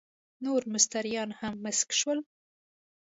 [0.43, 2.19] نور مستریان هم مسک شول.